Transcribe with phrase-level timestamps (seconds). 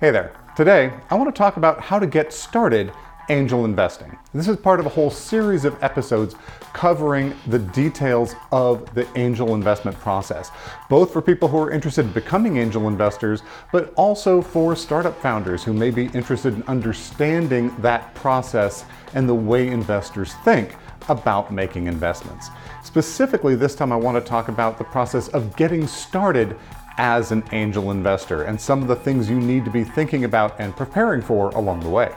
[0.00, 0.32] Hey there.
[0.56, 2.90] Today, I want to talk about how to get started
[3.28, 4.16] angel investing.
[4.32, 6.36] This is part of a whole series of episodes
[6.72, 10.52] covering the details of the angel investment process,
[10.88, 13.42] both for people who are interested in becoming angel investors,
[13.72, 19.34] but also for startup founders who may be interested in understanding that process and the
[19.34, 20.76] way investors think
[21.10, 22.48] about making investments.
[22.82, 26.56] Specifically, this time I want to talk about the process of getting started
[26.96, 30.58] as an angel investor and some of the things you need to be thinking about
[30.58, 32.14] and preparing for along the way.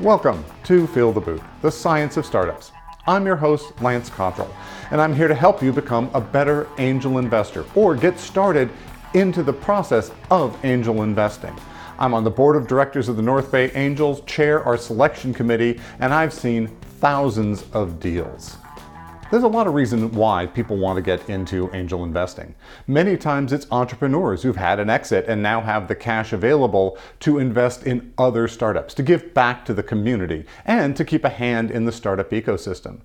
[0.00, 2.72] Welcome to Feel the Boot, the science of startups.
[3.06, 4.54] I'm your host, Lance Cottrell,
[4.90, 8.70] and I'm here to help you become a better angel investor or get started
[9.14, 11.56] into the process of angel investing.
[11.98, 15.80] I'm on the board of directors of the North Bay Angels, chair our selection committee,
[15.98, 18.56] and I've seen thousands of deals.
[19.28, 22.54] There's a lot of reason why people want to get into angel investing.
[22.86, 27.40] Many times it's entrepreneurs who've had an exit and now have the cash available to
[27.40, 31.72] invest in other startups, to give back to the community, and to keep a hand
[31.72, 33.00] in the startup ecosystem.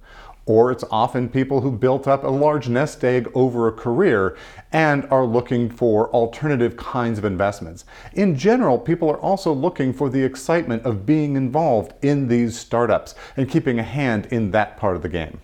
[0.46, 4.36] Or it's often people who built up a large nest egg over a career
[4.72, 7.86] and are looking for alternative kinds of investments.
[8.14, 13.14] In general, people are also looking for the excitement of being involved in these startups
[13.38, 15.40] and keeping a hand in that part of the game.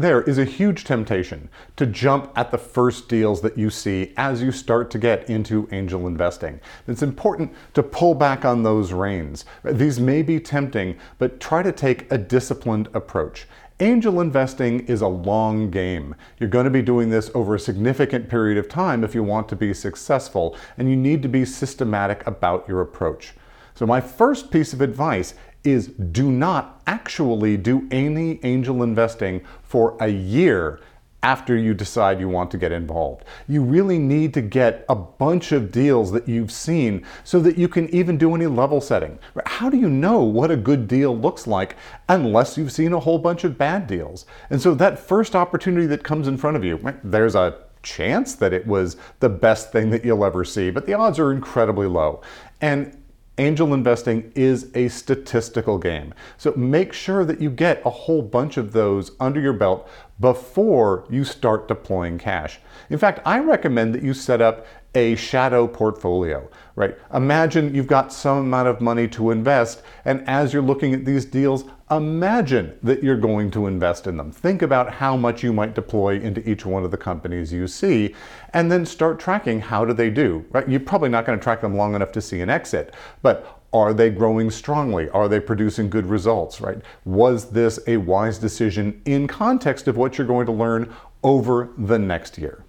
[0.00, 4.40] There is a huge temptation to jump at the first deals that you see as
[4.40, 6.60] you start to get into angel investing.
[6.86, 9.44] It's important to pull back on those reins.
[9.64, 13.48] These may be tempting, but try to take a disciplined approach.
[13.80, 16.16] Angel investing is a long game.
[16.40, 19.48] You're going to be doing this over a significant period of time if you want
[19.50, 23.34] to be successful, and you need to be systematic about your approach.
[23.76, 29.96] So, my first piece of advice is do not actually do any angel investing for
[30.00, 30.80] a year
[31.22, 33.24] after you decide you want to get involved.
[33.48, 37.68] You really need to get a bunch of deals that you've seen so that you
[37.68, 39.18] can even do any level setting.
[39.46, 41.76] How do you know what a good deal looks like
[42.08, 44.26] unless you've seen a whole bunch of bad deals?
[44.50, 48.52] And so that first opportunity that comes in front of you, there's a chance that
[48.52, 52.20] it was the best thing that you'll ever see, but the odds are incredibly low.
[52.60, 52.97] And
[53.38, 56.12] angel investing is a statistical game.
[56.36, 59.88] So make sure that you get a whole bunch of those under your belt
[60.20, 62.58] before you start deploying cash.
[62.90, 66.96] In fact, I recommend that you set up a shadow portfolio, right?
[67.14, 71.24] Imagine you've got some amount of money to invest, and as you're looking at these
[71.24, 74.30] deals, imagine that you're going to invest in them.
[74.30, 78.14] Think about how much you might deploy into each one of the companies you see,
[78.52, 80.68] and then start tracking how do they do, right?
[80.68, 83.92] You're probably not going to track them long enough to see an exit, but are
[83.92, 85.10] they growing strongly?
[85.10, 86.80] Are they producing good results, right?
[87.04, 91.98] Was this a wise decision in context of what you're going to learn over the
[91.98, 92.64] next year?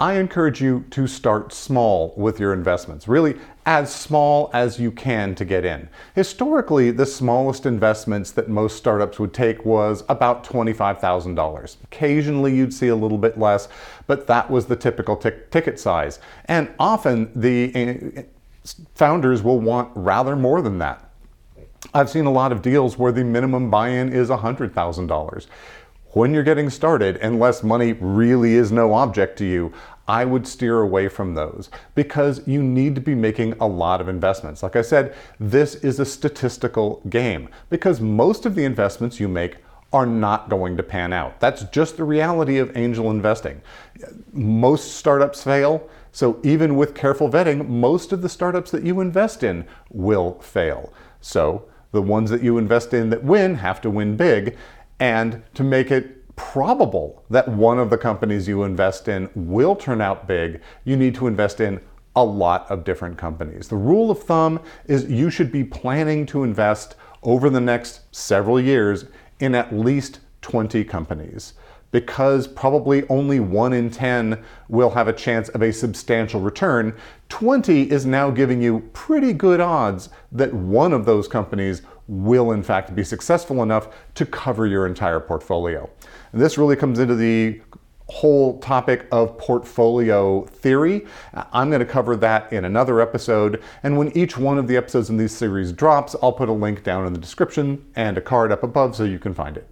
[0.00, 5.36] I encourage you to start small with your investments, really as small as you can
[5.36, 5.88] to get in.
[6.14, 11.76] Historically, the smallest investments that most startups would take was about $25,000.
[11.84, 13.68] Occasionally, you'd see a little bit less,
[14.08, 16.18] but that was the typical t- ticket size.
[16.46, 18.22] And often, the eh,
[18.94, 21.08] founders will want rather more than that.
[21.94, 25.46] I've seen a lot of deals where the minimum buy in is $100,000.
[26.12, 29.72] When you're getting started, unless money really is no object to you,
[30.06, 34.08] I would steer away from those because you need to be making a lot of
[34.08, 34.62] investments.
[34.62, 39.56] Like I said, this is a statistical game because most of the investments you make
[39.90, 41.40] are not going to pan out.
[41.40, 43.62] That's just the reality of angel investing.
[44.32, 45.88] Most startups fail.
[46.12, 50.92] So even with careful vetting, most of the startups that you invest in will fail.
[51.22, 54.56] So the ones that you invest in that win have to win big.
[55.02, 60.00] And to make it probable that one of the companies you invest in will turn
[60.00, 61.80] out big, you need to invest in
[62.14, 63.66] a lot of different companies.
[63.66, 68.60] The rule of thumb is you should be planning to invest over the next several
[68.60, 69.06] years
[69.40, 71.54] in at least 20 companies
[71.90, 76.94] because probably only 1 in 10 will have a chance of a substantial return,
[77.28, 81.82] 20 is now giving you pretty good odds that one of those companies
[82.12, 85.88] will in fact be successful enough to cover your entire portfolio.
[86.32, 87.60] And this really comes into the
[88.08, 91.06] whole topic of portfolio theory.
[91.32, 93.62] I'm going to cover that in another episode.
[93.82, 96.82] And when each one of the episodes in this series drops, I'll put a link
[96.82, 99.68] down in the description and a card up above so you can find it.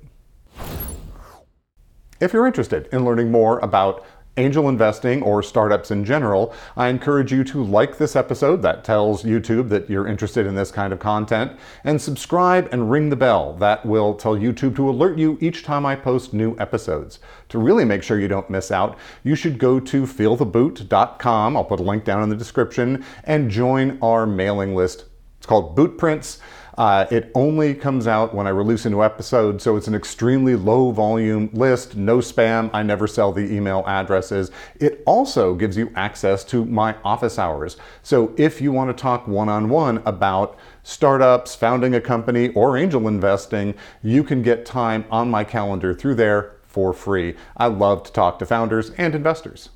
[2.20, 4.04] If you're interested in learning more about
[4.36, 9.24] angel investing or startups in general, I encourage you to like this episode that tells
[9.24, 11.52] YouTube that you're interested in this kind of content,
[11.84, 15.84] and subscribe and ring the bell that will tell YouTube to alert you each time
[15.84, 17.18] I post new episodes.
[17.50, 21.56] To really make sure you don't miss out, you should go to feeltheboot.com.
[21.56, 25.06] I'll put a link down in the description and join our mailing list.
[25.38, 26.38] It's called Bootprints.
[26.76, 30.56] Uh, it only comes out when I release a new episode, so it's an extremely
[30.56, 32.70] low volume list, no spam.
[32.72, 34.50] I never sell the email addresses.
[34.78, 37.76] It also gives you access to my office hours.
[38.02, 42.76] So if you want to talk one on one about startups, founding a company, or
[42.76, 47.34] angel investing, you can get time on my calendar through there for free.
[47.56, 49.70] I love to talk to founders and investors.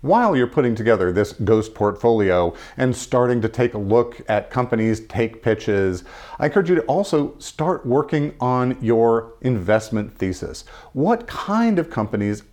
[0.00, 5.00] While you're putting together this ghost portfolio and starting to take a look at companies,
[5.06, 6.04] take pitches,
[6.38, 10.64] I encourage you to also start working on your investment thesis.
[10.92, 12.44] What kind of companies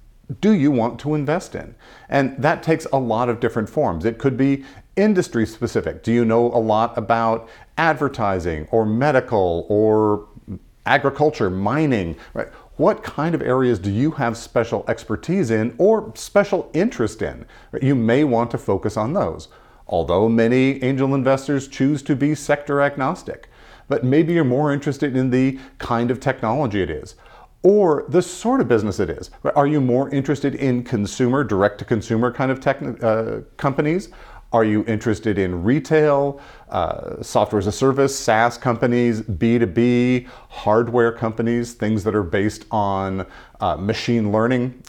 [0.42, 1.76] do you want to invest in?
[2.10, 4.06] And that takes a lot of different forms.
[4.06, 4.66] It could be
[4.96, 6.02] industry specific.
[6.02, 7.48] Do you know a lot about
[7.78, 10.28] advertising or medical or
[10.88, 12.48] agriculture, mining, right?
[12.78, 17.46] What kind of areas do you have special expertise in or special interest in?
[17.82, 19.48] You may want to focus on those.
[19.88, 23.48] Although many angel investors choose to be sector agnostic,
[23.88, 27.16] but maybe you're more interested in the kind of technology it is
[27.66, 29.32] or the sort of business it is.
[29.56, 34.10] Are you more interested in consumer, direct to consumer kind of tech, uh, companies?
[34.54, 36.40] Are you interested in retail,
[36.70, 43.26] uh, software as a service, SaaS companies, B2B, hardware companies, things that are based on
[43.60, 44.82] uh, machine learning?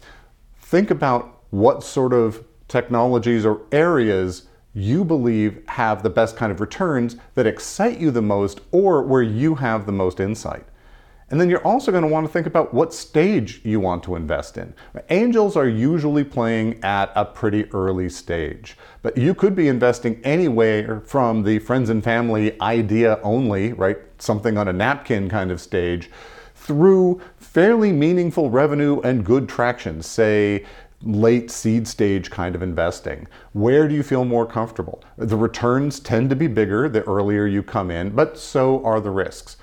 [0.58, 6.60] Think about what sort of technologies or areas you believe have the best kind of
[6.60, 10.66] returns that excite you the most or where you have the most insight.
[11.28, 14.14] And then you're also going to want to think about what stage you want to
[14.14, 14.72] invest in.
[15.10, 21.00] Angels are usually playing at a pretty early stage, but you could be investing anywhere
[21.00, 23.98] from the friends and family idea only, right?
[24.18, 26.10] Something on a napkin kind of stage,
[26.54, 30.64] through fairly meaningful revenue and good traction, say
[31.02, 33.26] late seed stage kind of investing.
[33.52, 35.02] Where do you feel more comfortable?
[35.16, 39.10] The returns tend to be bigger the earlier you come in, but so are the
[39.10, 39.56] risks.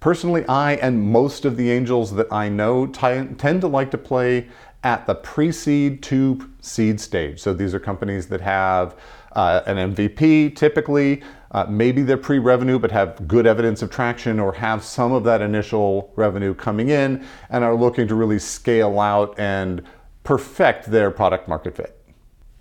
[0.00, 3.98] Personally, I and most of the angels that I know t- tend to like to
[3.98, 4.48] play
[4.84, 7.40] at the pre seed to seed stage.
[7.40, 8.96] So these are companies that have
[9.32, 11.22] uh, an MVP typically.
[11.50, 15.24] Uh, maybe they're pre revenue but have good evidence of traction or have some of
[15.24, 19.82] that initial revenue coming in and are looking to really scale out and
[20.22, 22.00] perfect their product market fit.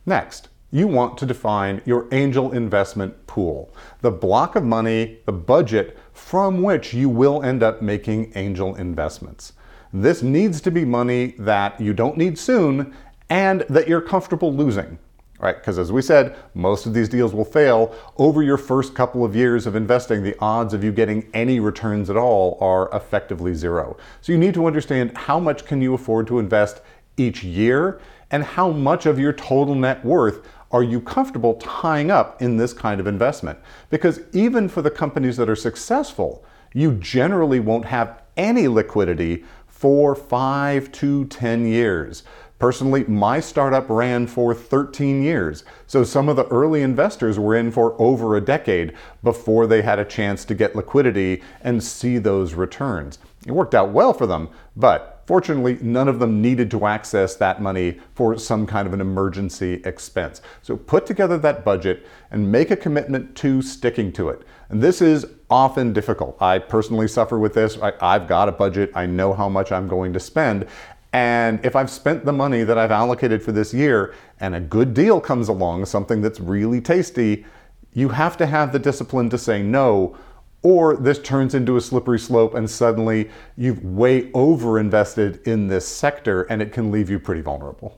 [0.06, 5.98] Next, you want to define your angel investment pool, the block of money, the budget
[6.12, 9.54] from which you will end up making angel investments.
[9.94, 12.94] This needs to be money that you don't need soon
[13.30, 15.00] and that you're comfortable losing.
[15.40, 17.94] Right, because as we said, most of these deals will fail.
[18.18, 22.10] Over your first couple of years of investing, the odds of you getting any returns
[22.10, 23.98] at all are effectively zero.
[24.22, 26.82] So you need to understand how much can you afford to invest
[27.18, 28.00] each year
[28.32, 32.74] and how much of your total net worth are you comfortable tying up in this
[32.74, 33.58] kind of investment?
[33.90, 36.44] Because even for the companies that are successful,
[36.74, 42.24] you generally won't have any liquidity for five to 10 years.
[42.60, 45.64] Personally, my startup ran for 13 years.
[45.86, 48.94] So some of the early investors were in for over a decade
[49.24, 53.20] before they had a chance to get liquidity and see those returns.
[53.46, 57.62] It worked out well for them, but Fortunately, none of them needed to access that
[57.62, 60.42] money for some kind of an emergency expense.
[60.62, 64.44] So put together that budget and make a commitment to sticking to it.
[64.70, 66.42] And this is often difficult.
[66.42, 67.78] I personally suffer with this.
[67.82, 70.66] I, have got a budget, I know how much I'm going to spend.
[71.12, 74.94] And if I've spent the money that I've allocated for this year and a good
[74.94, 77.46] deal comes along, something that's really tasty,
[77.92, 80.18] you have to have the discipline to say no
[80.64, 85.88] or this turns into a slippery slope and suddenly you've way over invested in this
[85.88, 87.98] sector and it can leave you pretty vulnerable.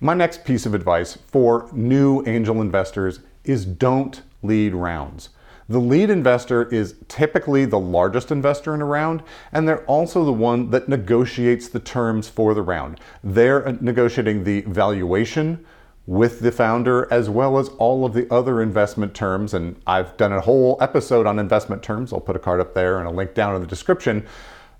[0.00, 5.30] My next piece of advice for new angel investors is don't lead rounds.
[5.68, 10.32] The lead investor is typically the largest investor in a round, and they're also the
[10.32, 13.00] one that negotiates the terms for the round.
[13.22, 15.66] They're negotiating the valuation,
[16.08, 19.52] with the founder as well as all of the other investment terms.
[19.52, 22.14] And I've done a whole episode on investment terms.
[22.14, 24.26] I'll put a card up there and a link down in the description.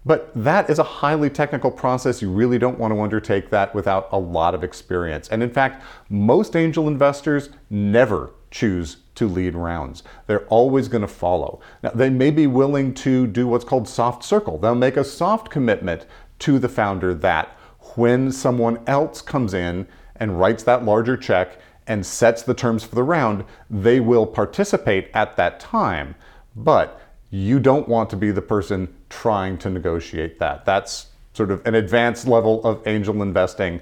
[0.07, 2.23] But that is a highly technical process.
[2.23, 5.29] You really don't want to undertake that without a lot of experience.
[5.29, 10.03] And in fact, most angel investors never choose to lead rounds.
[10.29, 11.61] They're always going to follow.
[11.83, 14.57] Now, they may be willing to do what's called soft circle.
[14.57, 16.07] They'll make a soft commitment
[16.39, 17.55] to the founder that
[17.97, 19.87] when someone else comes in
[20.21, 25.11] and writes that larger check and sets the terms for the round, they will participate
[25.15, 26.15] at that time.
[26.55, 30.65] But you don't want to be the person trying to negotiate that.
[30.65, 33.81] That's sort of an advanced level of angel investing.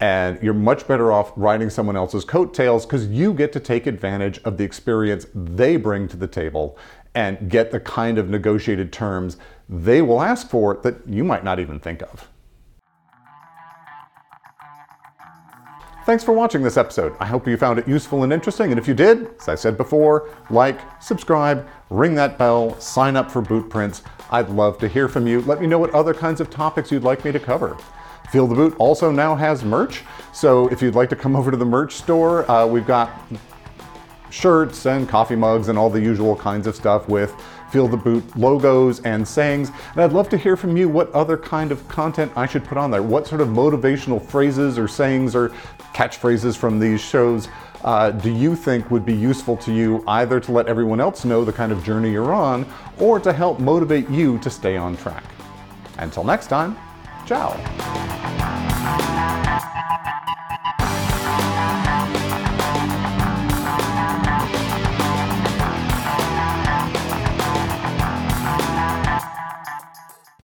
[0.00, 4.38] And you're much better off riding someone else's coattails because you get to take advantage
[4.44, 6.76] of the experience they bring to the table
[7.14, 9.38] and get the kind of negotiated terms
[9.68, 12.28] they will ask for that you might not even think of.
[16.06, 17.16] Thanks for watching this episode.
[17.18, 18.70] I hope you found it useful and interesting.
[18.70, 23.28] And if you did, as I said before, like, subscribe, ring that bell, sign up
[23.28, 24.02] for Bootprints.
[24.30, 25.40] I'd love to hear from you.
[25.40, 27.76] Let me know what other kinds of topics you'd like me to cover.
[28.30, 30.04] Feel the Boot also now has merch.
[30.32, 33.10] So if you'd like to come over to the merch store, uh, we've got
[34.30, 37.34] shirts and coffee mugs and all the usual kinds of stuff with
[37.70, 39.70] Feel the Boot logos and sayings.
[39.92, 42.78] And I'd love to hear from you what other kind of content I should put
[42.78, 43.02] on there.
[43.02, 45.50] What sort of motivational phrases or sayings or
[45.94, 47.48] catchphrases from these shows
[47.84, 51.44] uh, do you think would be useful to you either to let everyone else know
[51.44, 52.66] the kind of journey you're on
[52.98, 55.24] or to help motivate you to stay on track?
[55.98, 56.76] Until next time,
[57.26, 58.05] ciao.